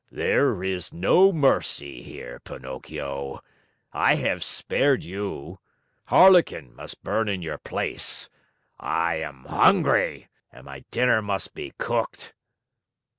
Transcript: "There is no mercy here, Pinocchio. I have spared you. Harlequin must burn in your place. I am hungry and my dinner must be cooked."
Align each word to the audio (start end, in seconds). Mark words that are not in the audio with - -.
"There 0.11 0.63
is 0.63 0.91
no 0.91 1.31
mercy 1.31 2.01
here, 2.01 2.39
Pinocchio. 2.39 3.43
I 3.93 4.15
have 4.15 4.43
spared 4.43 5.03
you. 5.03 5.59
Harlequin 6.05 6.75
must 6.75 7.03
burn 7.03 7.29
in 7.29 7.43
your 7.43 7.59
place. 7.59 8.27
I 8.79 9.17
am 9.17 9.43
hungry 9.45 10.27
and 10.51 10.65
my 10.65 10.83
dinner 10.89 11.21
must 11.21 11.53
be 11.53 11.73
cooked." 11.77 12.33